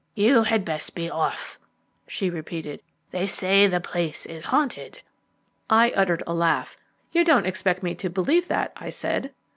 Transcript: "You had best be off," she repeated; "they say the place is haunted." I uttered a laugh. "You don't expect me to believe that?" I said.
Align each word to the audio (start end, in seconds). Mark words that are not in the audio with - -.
"You 0.15 0.41
had 0.41 0.65
best 0.65 0.95
be 0.95 1.11
off," 1.11 1.59
she 2.07 2.31
repeated; 2.31 2.81
"they 3.11 3.27
say 3.27 3.67
the 3.67 3.79
place 3.79 4.25
is 4.25 4.45
haunted." 4.45 5.03
I 5.69 5.91
uttered 5.91 6.23
a 6.25 6.33
laugh. 6.33 6.75
"You 7.11 7.23
don't 7.23 7.45
expect 7.45 7.83
me 7.83 7.93
to 7.93 8.09
believe 8.09 8.47
that?" 8.47 8.73
I 8.75 8.89
said. 8.89 9.29